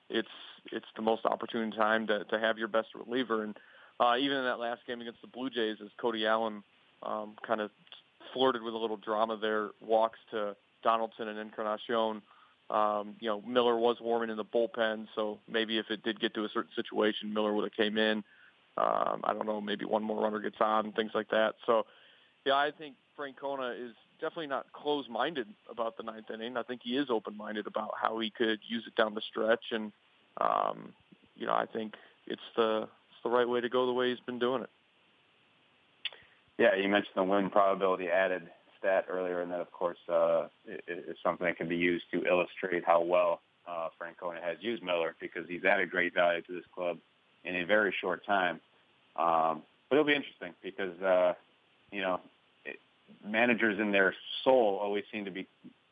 it's 0.08 0.29
it's 0.70 0.87
the 0.96 1.02
most 1.02 1.25
opportune 1.25 1.70
time 1.70 2.06
to 2.08 2.25
to 2.25 2.38
have 2.38 2.58
your 2.58 2.69
best 2.69 2.88
reliever. 2.94 3.44
And 3.44 3.56
uh, 4.00 4.17
even 4.19 4.38
in 4.38 4.44
that 4.44 4.58
last 4.58 4.81
game 4.87 5.00
against 5.00 5.20
the 5.20 5.29
Blue 5.29 5.50
Jays, 5.50 5.76
as 5.82 5.91
Cody 6.01 6.27
Allen 6.27 6.62
um, 7.03 7.34
kind 7.46 7.60
of 7.60 7.70
flirted 8.32 8.62
with 8.62 8.74
a 8.74 8.79
little 8.79 8.96
drama 8.96 9.36
there, 9.41 9.70
walks 9.81 10.19
to 10.31 10.56
Donaldson 10.82 11.29
and 11.29 11.39
Encarnacion. 11.39 12.22
Um, 12.72 13.17
you 13.20 13.29
know, 13.29 13.43
Miller 13.43 13.76
was 13.76 13.98
warming 14.00 14.31
in 14.31 14.38
the 14.38 14.44
bullpen, 14.44 15.06
so 15.14 15.38
maybe 15.46 15.76
if 15.76 15.91
it 15.91 16.02
did 16.02 16.19
get 16.19 16.32
to 16.34 16.44
a 16.44 16.48
certain 16.48 16.72
situation, 16.74 17.32
Miller 17.32 17.52
would 17.52 17.64
have 17.64 17.76
came 17.76 17.98
in. 17.98 18.24
Um, 18.79 19.20
I 19.24 19.34
don't 19.34 19.44
know, 19.44 19.60
maybe 19.60 19.84
one 19.84 20.02
more 20.02 20.22
runner 20.22 20.41
gets 20.41 20.56
on, 20.58 20.93
things 20.93 21.10
like 21.14 21.29
that. 21.29 21.56
So, 21.67 21.84
yeah, 22.46 22.55
I 22.55 22.70
think 22.70 22.96
Francona 23.19 23.74
is 23.79 23.94
definitely 24.19 24.46
not 24.46 24.72
closed-minded 24.72 25.48
about 25.70 25.98
the 25.98 26.02
ninth 26.02 26.31
inning. 26.32 26.56
I 26.56 26.62
think 26.62 26.81
he 26.82 26.96
is 26.96 27.10
open-minded 27.10 27.67
about 27.67 27.91
how 28.00 28.19
he 28.20 28.31
could 28.31 28.60
use 28.67 28.84
it 28.86 28.96
down 28.96 29.14
the 29.14 29.20
stretch, 29.20 29.64
and 29.72 29.93
um, 30.41 30.94
you 31.36 31.46
know, 31.46 31.52
I 31.52 31.67
think 31.67 31.93
it's 32.26 32.41
the 32.56 32.88
it's 33.10 33.22
the 33.22 33.29
right 33.29 33.48
way 33.48 33.60
to 33.60 33.69
go 33.69 33.84
the 33.84 33.93
way 33.93 34.08
he's 34.08 34.20
been 34.20 34.38
doing 34.38 34.62
it. 34.62 34.70
Yeah, 36.58 36.74
you 36.74 36.88
mentioned 36.88 37.17
the 37.17 37.24
win 37.24 37.50
probability 37.50 38.08
added 38.08 38.48
stat 38.82 39.06
earlier, 39.08 39.41
and 39.43 39.51
that, 39.53 39.60
of 39.60 39.70
course, 39.70 39.98
uh, 40.08 40.48
is 40.67 41.17
something 41.22 41.46
that 41.46 41.56
can 41.56 41.69
be 41.69 41.77
used 41.77 42.05
to 42.12 42.27
illustrate 42.27 42.84
how 42.84 43.01
well 43.01 43.41
uh, 43.69 43.89
Francona 43.98 44.43
has 44.43 44.56
used 44.60 44.82
Miller 44.82 45.15
because 45.20 45.48
he's 45.48 45.65
added 45.65 45.91
great 45.91 46.12
value 46.12 46.43
to 46.43 46.53
this 46.53 46.65
club 46.74 46.98
in 47.44 47.56
a 47.56 47.65
very 47.65 47.94
short 48.01 48.27
time. 48.27 48.60
Um, 49.15 49.62
but 49.89 49.96
it'll 49.96 50.05
be 50.05 50.15
interesting 50.15 50.53
because, 50.62 51.01
uh, 51.01 51.34
you 51.93 52.01
know, 52.01 52.20
it, 52.65 52.81
managers 53.24 53.79
in 53.79 53.93
their 53.93 54.15
soul 54.43 54.79
always 54.82 55.05
seem 55.12 55.24
to 55.27 55.31
be 55.31 55.46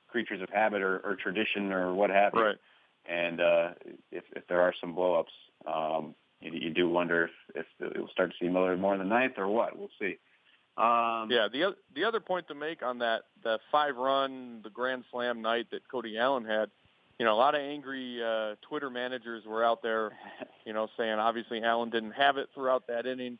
creatures 0.09 0.42
of 0.42 0.50
habit 0.50 0.82
or, 0.82 0.99
or 0.99 1.14
tradition 1.14 1.73
or 1.73 1.94
what 1.94 2.11
have 2.11 2.32
you. 2.35 2.42
Right. 2.42 2.56
And 3.06 3.40
uh, 3.40 3.70
if, 4.11 4.25
if 4.35 4.47
there 4.49 4.61
are 4.61 4.75
some 4.80 4.94
blowups, 4.94 5.26
um, 5.66 6.14
you, 6.40 6.52
you 6.52 6.70
do 6.70 6.88
wonder 6.88 7.30
if, 7.54 7.66
if 7.80 7.97
we'll 7.97 8.09
start 8.09 8.30
to 8.30 8.37
see 8.40 8.49
Miller 8.49 8.76
more 8.76 8.94
in 8.94 8.99
the 8.99 9.04
ninth 9.04 9.35
or 9.37 9.49
what. 9.49 9.78
We'll 9.78 9.90
see. 10.00 10.18
Um, 10.80 11.30
yeah, 11.30 11.46
the 11.52 11.76
the 11.94 12.04
other 12.04 12.20
point 12.20 12.49
to 12.49 12.54
make 12.54 12.82
on 12.82 13.00
that 13.00 13.25
the 13.42 13.58
five 13.70 13.96
run 13.96 14.60
the 14.64 14.70
grand 14.70 15.04
slam 15.10 15.42
night 15.42 15.66
that 15.72 15.87
Cody 15.90 16.16
Allen 16.16 16.46
had, 16.46 16.70
you 17.18 17.26
know, 17.26 17.34
a 17.34 17.37
lot 17.37 17.54
of 17.54 17.60
angry 17.60 18.22
uh, 18.25 18.54
Twitter 18.62 18.88
managers 18.88 19.44
were 19.44 19.62
out 19.62 19.82
there, 19.82 20.12
you 20.64 20.72
know, 20.72 20.88
saying 20.96 21.18
obviously 21.18 21.62
Allen 21.62 21.90
didn't 21.90 22.12
have 22.12 22.38
it 22.38 22.49
throughout 22.54 22.87
that 22.87 23.04
inning. 23.04 23.38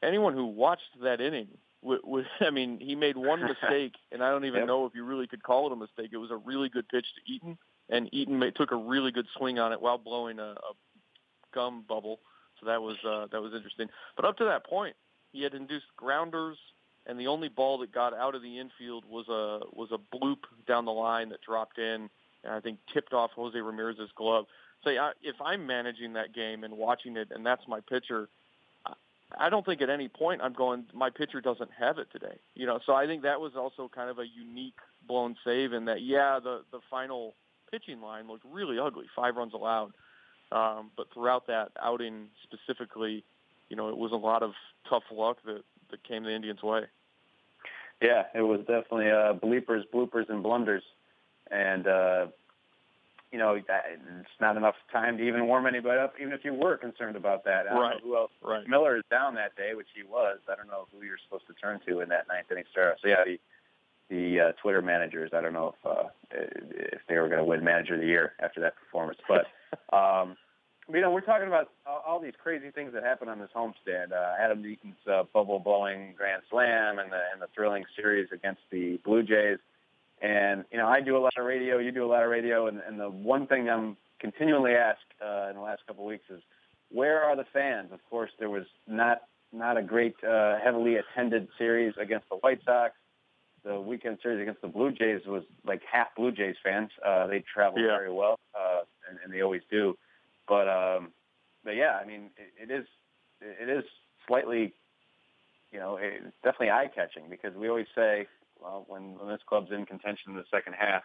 Anyone 0.00 0.32
who 0.32 0.46
watched 0.46 1.02
that 1.02 1.20
inning 1.20 1.48
would, 1.82 2.00
would 2.04 2.26
I 2.40 2.50
mean, 2.50 2.78
he 2.78 2.94
made 2.94 3.16
one 3.16 3.42
mistake, 3.42 3.94
and 4.12 4.22
I 4.22 4.30
don't 4.30 4.44
even 4.44 4.60
yep. 4.60 4.68
know 4.68 4.86
if 4.86 4.94
you 4.94 5.04
really 5.04 5.26
could 5.26 5.42
call 5.42 5.66
it 5.66 5.72
a 5.72 5.76
mistake. 5.76 6.10
It 6.12 6.18
was 6.18 6.30
a 6.30 6.36
really 6.36 6.68
good 6.68 6.88
pitch 6.88 7.06
to 7.16 7.32
Eaton, 7.32 7.58
and 7.88 8.08
Eaton 8.12 8.38
made, 8.38 8.54
took 8.54 8.70
a 8.70 8.76
really 8.76 9.10
good 9.10 9.26
swing 9.36 9.58
on 9.58 9.72
it 9.72 9.80
while 9.80 9.98
blowing 9.98 10.38
a, 10.38 10.52
a 10.52 10.72
gum 11.52 11.84
bubble. 11.88 12.20
So 12.60 12.66
that 12.66 12.80
was 12.80 12.96
uh, 13.04 13.26
that 13.32 13.42
was 13.42 13.54
interesting. 13.54 13.88
But 14.14 14.24
up 14.24 14.36
to 14.36 14.44
that 14.44 14.64
point, 14.66 14.94
he 15.32 15.42
had 15.42 15.54
induced 15.54 15.86
grounders, 15.96 16.56
and 17.06 17.18
the 17.18 17.26
only 17.26 17.48
ball 17.48 17.78
that 17.78 17.92
got 17.92 18.14
out 18.14 18.34
of 18.34 18.42
the 18.42 18.58
infield 18.58 19.04
was 19.08 19.28
a 19.28 19.60
was 19.72 19.90
a 19.92 20.16
bloop 20.16 20.44
down 20.66 20.84
the 20.84 20.92
line 20.92 21.28
that 21.30 21.40
dropped 21.42 21.78
in, 21.78 22.10
and 22.44 22.52
I 22.52 22.60
think 22.60 22.78
tipped 22.92 23.12
off 23.12 23.30
Jose 23.32 23.58
Ramirez's 23.58 24.10
glove. 24.14 24.46
So 24.82 24.90
if 25.22 25.36
I'm 25.44 25.66
managing 25.66 26.14
that 26.14 26.34
game 26.34 26.64
and 26.64 26.74
watching 26.76 27.16
it, 27.16 27.28
and 27.30 27.44
that's 27.44 27.68
my 27.68 27.80
pitcher, 27.80 28.28
I 29.38 29.50
don't 29.50 29.64
think 29.64 29.82
at 29.82 29.90
any 29.90 30.08
point 30.08 30.40
I'm 30.42 30.52
going, 30.52 30.86
my 30.92 31.10
pitcher 31.10 31.40
doesn't 31.40 31.70
have 31.78 31.98
it 31.98 32.08
today. 32.10 32.38
You 32.54 32.66
know, 32.66 32.80
so 32.84 32.94
I 32.94 33.06
think 33.06 33.22
that 33.22 33.40
was 33.40 33.52
also 33.56 33.90
kind 33.94 34.10
of 34.10 34.18
a 34.18 34.26
unique 34.26 34.78
blown 35.06 35.36
save 35.44 35.72
in 35.72 35.84
that, 35.84 36.02
yeah, 36.02 36.38
the, 36.42 36.62
the 36.72 36.80
final 36.90 37.34
pitching 37.70 38.00
line 38.00 38.26
looked 38.26 38.44
really 38.50 38.78
ugly, 38.78 39.06
five 39.14 39.36
runs 39.36 39.54
allowed. 39.54 39.92
Um, 40.52 40.90
but 40.96 41.06
throughout 41.12 41.46
that 41.46 41.70
outing 41.80 42.26
specifically, 42.42 43.22
you 43.70 43.76
know, 43.76 43.88
it 43.88 43.96
was 43.96 44.12
a 44.12 44.16
lot 44.16 44.42
of 44.42 44.52
tough 44.88 45.04
luck 45.10 45.38
that, 45.46 45.62
that 45.90 46.04
came 46.04 46.24
the 46.24 46.34
Indians' 46.34 46.62
way. 46.62 46.82
Yeah, 48.02 48.24
it 48.34 48.42
was 48.42 48.60
definitely 48.60 49.10
uh, 49.10 49.34
bleepers, 49.34 49.84
bloopers, 49.94 50.28
and 50.28 50.42
blunders. 50.42 50.82
And, 51.50 51.86
uh, 51.86 52.26
you 53.30 53.38
know, 53.38 53.54
it's 53.54 54.28
not 54.40 54.56
enough 54.56 54.74
time 54.90 55.18
to 55.18 55.22
even 55.26 55.46
warm 55.46 55.66
anybody 55.66 56.00
up, 56.00 56.14
even 56.20 56.32
if 56.32 56.44
you 56.44 56.52
were 56.52 56.76
concerned 56.76 57.16
about 57.16 57.44
that. 57.44 57.66
I 57.70 57.78
right. 57.78 58.00
Who 58.02 58.16
else? 58.16 58.32
Right. 58.42 58.66
Miller 58.68 58.96
is 58.96 59.04
down 59.10 59.34
that 59.36 59.54
day, 59.56 59.74
which 59.74 59.86
he 59.94 60.02
was. 60.02 60.38
I 60.50 60.56
don't 60.56 60.66
know 60.66 60.86
who 60.92 61.04
you're 61.04 61.18
supposed 61.24 61.46
to 61.46 61.54
turn 61.54 61.80
to 61.86 62.00
in 62.00 62.08
that 62.08 62.26
ninth 62.28 62.46
inning 62.50 62.64
start. 62.72 62.98
So 63.00 63.08
yeah, 63.08 63.22
the 63.24 63.38
the 64.08 64.40
uh, 64.40 64.52
Twitter 64.60 64.82
managers. 64.82 65.30
I 65.32 65.40
don't 65.40 65.52
know 65.52 65.74
if 65.78 65.86
uh, 65.86 66.08
if 66.32 67.00
they 67.08 67.18
were 67.18 67.28
going 67.28 67.38
to 67.38 67.44
win 67.44 67.62
Manager 67.62 67.94
of 67.94 68.00
the 68.00 68.06
Year 68.06 68.32
after 68.40 68.60
that 68.60 68.74
performance, 68.76 69.18
but. 69.28 69.46
um, 69.96 70.36
you 70.92 71.00
know, 71.00 71.10
we're 71.10 71.20
talking 71.20 71.48
about 71.48 71.70
all 71.86 72.20
these 72.20 72.34
crazy 72.42 72.70
things 72.70 72.92
that 72.92 73.02
happened 73.02 73.30
on 73.30 73.38
this 73.38 73.50
homestand. 73.54 74.12
Uh, 74.12 74.34
Adam 74.40 74.64
Eaton's 74.64 74.96
uh, 75.10 75.24
bubble 75.32 75.58
blowing 75.58 76.14
grand 76.16 76.42
slam 76.50 76.98
and 76.98 77.10
the, 77.12 77.20
and 77.32 77.40
the 77.40 77.48
thrilling 77.54 77.84
series 77.96 78.28
against 78.32 78.60
the 78.70 78.98
Blue 79.04 79.22
Jays. 79.22 79.58
And, 80.22 80.64
you 80.70 80.78
know, 80.78 80.86
I 80.86 81.00
do 81.00 81.16
a 81.16 81.18
lot 81.18 81.32
of 81.38 81.46
radio, 81.46 81.78
you 81.78 81.92
do 81.92 82.04
a 82.04 82.10
lot 82.10 82.22
of 82.22 82.30
radio, 82.30 82.66
and, 82.66 82.80
and 82.86 83.00
the 83.00 83.08
one 83.08 83.46
thing 83.46 83.70
I'm 83.70 83.96
continually 84.18 84.72
asked 84.72 85.00
uh, 85.24 85.48
in 85.48 85.56
the 85.56 85.62
last 85.62 85.80
couple 85.86 86.04
of 86.04 86.08
weeks 86.08 86.24
is, 86.28 86.42
where 86.90 87.22
are 87.22 87.36
the 87.36 87.46
fans? 87.52 87.90
Of 87.92 88.00
course, 88.10 88.30
there 88.38 88.50
was 88.50 88.64
not 88.86 89.22
not 89.52 89.76
a 89.76 89.82
great, 89.82 90.14
uh, 90.22 90.58
heavily 90.62 90.96
attended 90.96 91.48
series 91.58 91.94
against 92.00 92.28
the 92.28 92.36
White 92.36 92.60
Sox. 92.64 92.94
The 93.64 93.80
weekend 93.80 94.18
series 94.22 94.40
against 94.40 94.62
the 94.62 94.68
Blue 94.68 94.92
Jays 94.92 95.22
was 95.26 95.42
like 95.64 95.82
half 95.90 96.08
Blue 96.16 96.32
Jays 96.32 96.56
fans. 96.62 96.90
Uh, 97.04 97.26
they 97.26 97.42
traveled 97.52 97.80
yeah. 97.80 97.96
very 97.96 98.12
well, 98.12 98.38
uh, 98.54 98.82
and, 99.08 99.18
and 99.24 99.32
they 99.32 99.40
always 99.42 99.62
do. 99.70 99.96
But, 100.50 100.68
um, 100.68 101.12
but 101.64 101.76
yeah, 101.76 101.98
I 102.02 102.04
mean, 102.04 102.30
it, 102.36 102.70
it 102.70 102.74
is 102.74 102.86
it 103.40 103.70
is 103.70 103.84
slightly, 104.26 104.74
you 105.70 105.78
know, 105.78 105.96
it's 105.98 106.34
definitely 106.44 106.70
eye 106.70 106.90
catching 106.94 107.30
because 107.30 107.54
we 107.54 107.68
always 107.70 107.86
say 107.94 108.26
well, 108.60 108.84
when, 108.88 109.18
when 109.18 109.28
this 109.28 109.40
club's 109.48 109.70
in 109.70 109.86
contention 109.86 110.32
in 110.32 110.36
the 110.36 110.44
second 110.50 110.74
half, 110.78 111.02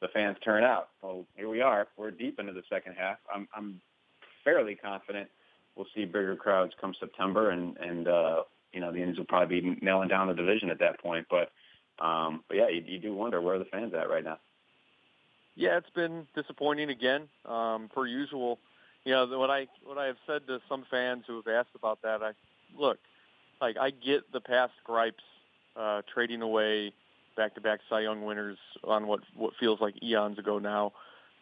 the 0.00 0.08
fans 0.08 0.36
turn 0.44 0.64
out. 0.64 0.88
Well, 1.02 1.26
here 1.36 1.48
we 1.48 1.60
are. 1.60 1.86
We're 1.96 2.10
deep 2.10 2.40
into 2.40 2.52
the 2.52 2.64
second 2.68 2.94
half. 2.98 3.18
I'm, 3.32 3.46
I'm 3.54 3.80
fairly 4.42 4.74
confident 4.74 5.28
we'll 5.76 5.86
see 5.94 6.04
bigger 6.04 6.34
crowds 6.34 6.72
come 6.80 6.94
September, 6.98 7.50
and 7.50 7.76
and 7.76 8.08
uh, 8.08 8.42
you 8.72 8.80
know 8.80 8.90
the 8.90 8.98
Indians 8.98 9.18
will 9.18 9.26
probably 9.26 9.60
be 9.60 9.78
nailing 9.82 10.08
down 10.08 10.26
the 10.26 10.34
division 10.34 10.70
at 10.70 10.80
that 10.80 11.00
point. 11.00 11.26
But 11.30 11.52
um, 12.04 12.42
but 12.48 12.56
yeah, 12.56 12.68
you, 12.68 12.82
you 12.84 12.98
do 12.98 13.14
wonder 13.14 13.40
where 13.40 13.58
the 13.58 13.66
fans 13.66 13.92
at 13.94 14.08
right 14.08 14.24
now. 14.24 14.38
Yeah, 15.54 15.78
it's 15.78 15.90
been 15.90 16.26
disappointing 16.34 16.90
again, 16.90 17.28
um, 17.46 17.88
per 17.94 18.06
usual. 18.06 18.58
You 19.06 19.12
know 19.12 19.38
what 19.38 19.50
I 19.50 19.68
what 19.84 19.98
I 19.98 20.06
have 20.06 20.16
said 20.26 20.48
to 20.48 20.60
some 20.68 20.84
fans 20.90 21.22
who 21.28 21.36
have 21.36 21.46
asked 21.46 21.76
about 21.76 22.02
that. 22.02 22.24
I 22.24 22.32
look, 22.76 22.98
like 23.60 23.76
I 23.78 23.90
get 23.90 24.32
the 24.32 24.40
past 24.40 24.72
gripes 24.82 25.22
uh, 25.76 26.02
trading 26.12 26.42
away 26.42 26.92
back-to-back 27.36 27.80
Cy 27.88 28.00
Young 28.00 28.24
winners 28.24 28.58
on 28.82 29.06
what 29.06 29.20
what 29.36 29.54
feels 29.60 29.80
like 29.80 30.02
eons 30.02 30.40
ago 30.40 30.58
now, 30.58 30.92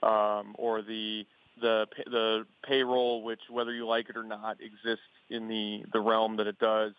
um, 0.02 0.54
or 0.58 0.82
the 0.82 1.24
the 1.58 1.86
the 2.04 2.46
payroll, 2.68 3.22
which 3.22 3.40
whether 3.48 3.72
you 3.72 3.86
like 3.86 4.10
it 4.10 4.16
or 4.18 4.24
not, 4.24 4.58
exists 4.60 5.08
in 5.30 5.48
the 5.48 5.84
the 5.90 6.00
realm 6.00 6.36
that 6.36 6.46
it 6.46 6.58
does. 6.58 6.92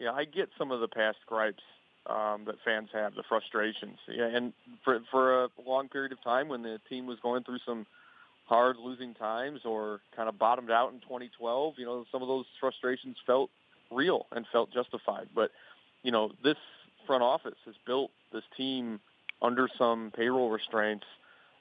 Yeah, 0.00 0.10
I 0.10 0.24
get 0.24 0.48
some 0.58 0.72
of 0.72 0.80
the 0.80 0.88
past 0.88 1.18
gripes 1.28 1.62
um, 2.06 2.44
that 2.46 2.56
fans 2.64 2.88
have, 2.92 3.14
the 3.14 3.22
frustrations. 3.22 3.98
Yeah, 4.08 4.26
and 4.26 4.52
for 4.82 4.98
for 5.12 5.44
a 5.44 5.48
long 5.64 5.88
period 5.88 6.10
of 6.10 6.20
time 6.24 6.48
when 6.48 6.62
the 6.62 6.80
team 6.88 7.06
was 7.06 7.20
going 7.20 7.44
through 7.44 7.60
some 7.64 7.86
hard 8.48 8.76
losing 8.82 9.14
times 9.14 9.60
or 9.64 10.00
kind 10.16 10.28
of 10.28 10.38
bottomed 10.38 10.70
out 10.70 10.92
in 10.92 11.00
2012, 11.00 11.74
you 11.76 11.84
know, 11.84 12.04
some 12.10 12.22
of 12.22 12.28
those 12.28 12.46
frustrations 12.58 13.16
felt 13.26 13.50
real 13.90 14.26
and 14.32 14.46
felt 14.50 14.72
justified. 14.72 15.28
But 15.34 15.50
you 16.02 16.10
know, 16.10 16.32
this 16.42 16.56
front 17.06 17.22
office 17.22 17.58
has 17.66 17.74
built 17.86 18.10
this 18.32 18.44
team 18.56 19.00
under 19.42 19.68
some 19.78 20.12
payroll 20.16 20.50
restraints, 20.50 21.04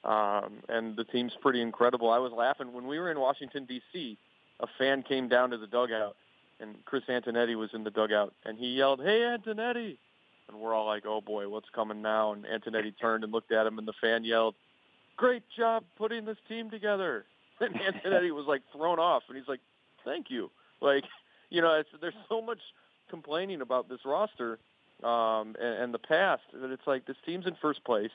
um, 0.04 0.64
and 0.70 0.96
the 0.96 1.04
team's 1.04 1.34
pretty 1.42 1.62
incredible. 1.62 2.10
I 2.10 2.20
was 2.20 2.32
laughing 2.32 2.74
when 2.74 2.88
we 2.88 3.00
were 3.00 3.12
in 3.12 3.20
Washington 3.20 3.66
D.C. 3.66 4.18
A 4.62 4.68
fan 4.78 5.04
came 5.04 5.28
down 5.28 5.52
to 5.52 5.58
the 5.58 5.68
dugout, 5.68 6.16
and 6.60 6.76
Chris 6.86 7.04
Antonetti 7.10 7.56
was 7.56 7.70
in 7.74 7.84
the 7.84 7.92
dugout, 7.92 8.34
and 8.46 8.58
he 8.58 8.68
yelled, 8.68 9.02
"Hey, 9.02 9.20
Antonetti!" 9.20 9.98
And 10.48 10.58
we're 10.58 10.74
all 10.74 10.86
like, 10.86 11.06
"Oh 11.06 11.20
boy, 11.22 11.50
what's 11.50 11.70
coming 11.76 12.02
now?" 12.02 12.32
And 12.32 12.46
Antonetti 12.46 12.94
turned 13.00 13.24
and 13.24 13.34
looked 13.34 13.52
at 13.52 13.68
him, 13.68 13.78
and 13.78 13.88
the 13.88 13.94
fan 14.00 14.24
yelled, 14.24 14.56
"Great 15.18 15.44
job 15.56 15.84
putting 15.98 16.26
this 16.26 16.38
team 16.48 16.70
together." 16.70 17.26
And 17.60 17.74
Antonetti 17.74 18.30
was 18.30 18.46
like 18.46 18.62
thrown 18.72 19.00
off, 19.00 19.24
and 19.28 19.36
he's 19.36 19.48
like, 19.48 19.62
"Thank 20.06 20.30
you." 20.30 20.52
Like, 20.80 21.06
you 21.50 21.60
know, 21.60 21.74
it's, 21.74 21.90
there's 22.00 22.14
so 22.30 22.40
much 22.40 22.60
complaining 23.10 23.62
about 23.62 23.90
this 23.90 24.02
roster 24.06 24.60
um, 25.04 25.56
and, 25.60 25.84
and 25.84 25.94
the 25.94 26.00
past 26.00 26.44
that 26.54 26.72
it's 26.72 26.86
like 26.86 27.06
this 27.06 27.18
team's 27.26 27.48
in 27.48 27.56
first 27.62 27.84
place. 27.84 28.12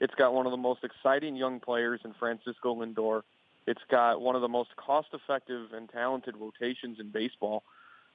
It's 0.00 0.14
got 0.14 0.34
one 0.34 0.46
of 0.46 0.52
the 0.52 0.58
most 0.58 0.84
exciting 0.84 1.36
young 1.36 1.60
players 1.60 2.00
in 2.04 2.14
Francisco 2.14 2.74
Lindor. 2.74 3.22
It's 3.66 3.82
got 3.90 4.20
one 4.20 4.36
of 4.36 4.42
the 4.42 4.48
most 4.48 4.76
cost-effective 4.76 5.72
and 5.72 5.88
talented 5.88 6.36
rotations 6.36 6.98
in 7.00 7.10
baseball, 7.10 7.64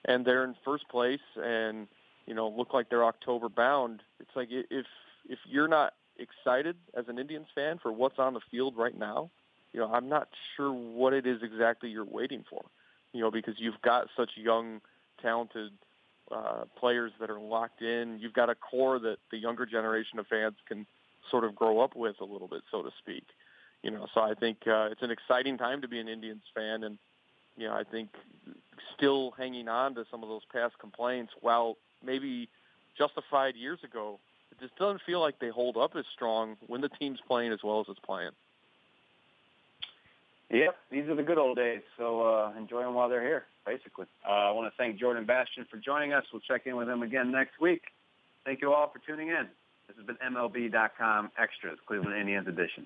and 0.05 0.25
they're 0.25 0.43
in 0.43 0.55
first 0.63 0.87
place 0.89 1.19
and 1.41 1.87
you 2.25 2.33
know 2.33 2.47
look 2.49 2.73
like 2.73 2.89
they're 2.89 3.03
October 3.03 3.49
bound. 3.49 4.01
It's 4.19 4.35
like 4.35 4.49
if 4.51 4.85
if 5.27 5.39
you're 5.45 5.67
not 5.67 5.93
excited 6.21 6.75
as 6.95 7.05
an 7.07 7.19
Indians 7.19 7.47
fan 7.53 7.79
for 7.81 7.91
what's 7.91 8.19
on 8.19 8.33
the 8.33 8.41
field 8.49 8.75
right 8.77 8.97
now, 8.97 9.29
you 9.73 9.79
know 9.79 9.91
I'm 9.91 10.07
not 10.07 10.29
sure 10.55 10.71
what 10.71 11.13
it 11.13 11.25
is 11.25 11.41
exactly 11.43 11.89
you're 11.89 12.05
waiting 12.05 12.43
for. 12.49 12.63
You 13.13 13.21
know 13.21 13.31
because 13.31 13.55
you've 13.57 13.81
got 13.81 14.07
such 14.15 14.31
young, 14.35 14.81
talented 15.21 15.71
uh, 16.31 16.63
players 16.79 17.11
that 17.19 17.29
are 17.29 17.39
locked 17.39 17.81
in. 17.81 18.19
You've 18.19 18.33
got 18.33 18.49
a 18.49 18.55
core 18.55 18.99
that 18.99 19.17
the 19.31 19.37
younger 19.37 19.65
generation 19.65 20.19
of 20.19 20.27
fans 20.27 20.55
can 20.67 20.85
sort 21.29 21.43
of 21.43 21.55
grow 21.55 21.79
up 21.79 21.95
with 21.95 22.15
a 22.21 22.25
little 22.25 22.47
bit, 22.47 22.61
so 22.71 22.81
to 22.81 22.89
speak. 22.99 23.25
You 23.83 23.91
know, 23.91 24.07
so 24.13 24.21
I 24.21 24.33
think 24.33 24.59
uh, 24.67 24.89
it's 24.91 25.01
an 25.01 25.11
exciting 25.11 25.57
time 25.57 25.81
to 25.81 25.87
be 25.87 25.99
an 25.99 26.07
Indians 26.07 26.43
fan, 26.55 26.83
and 26.83 26.97
you 27.57 27.67
know, 27.67 27.73
I 27.73 27.83
think 27.83 28.09
still 28.95 29.31
hanging 29.37 29.67
on 29.67 29.95
to 29.95 30.05
some 30.09 30.23
of 30.23 30.29
those 30.29 30.43
past 30.51 30.77
complaints, 30.79 31.33
while 31.41 31.77
maybe 32.03 32.49
justified 32.97 33.55
years 33.55 33.79
ago, 33.83 34.19
just 34.61 34.75
doesn't 34.77 35.01
feel 35.05 35.19
like 35.19 35.39
they 35.39 35.49
hold 35.49 35.75
up 35.75 35.95
as 35.95 36.05
strong 36.13 36.55
when 36.67 36.81
the 36.81 36.89
team's 36.89 37.19
playing 37.27 37.51
as 37.51 37.59
well 37.63 37.81
as 37.81 37.87
it's 37.89 37.99
playing. 37.99 38.31
Yep, 40.51 40.75
these 40.91 41.07
are 41.07 41.15
the 41.15 41.23
good 41.23 41.37
old 41.37 41.57
days. 41.57 41.81
So 41.97 42.21
uh, 42.21 42.53
enjoy 42.57 42.83
them 42.83 42.93
while 42.93 43.09
they're 43.09 43.23
here, 43.23 43.45
basically. 43.65 44.05
Uh, 44.27 44.31
I 44.31 44.51
want 44.51 44.71
to 44.71 44.77
thank 44.77 44.99
Jordan 44.99 45.25
Bastian 45.25 45.65
for 45.69 45.77
joining 45.77 46.13
us. 46.13 46.25
We'll 46.31 46.41
check 46.41 46.67
in 46.67 46.75
with 46.75 46.89
him 46.89 47.03
again 47.03 47.31
next 47.31 47.59
week. 47.59 47.83
Thank 48.45 48.61
you 48.61 48.73
all 48.73 48.91
for 48.91 48.99
tuning 48.99 49.29
in. 49.29 49.47
This 49.87 49.97
has 49.97 50.05
been 50.05 50.17
MLB.com 50.17 51.31
Extras, 51.37 51.79
Cleveland 51.85 52.19
Indians 52.19 52.47
edition. 52.47 52.85